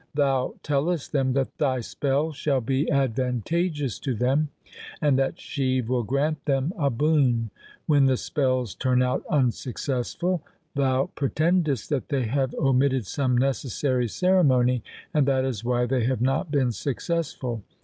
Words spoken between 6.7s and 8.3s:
a boon. When the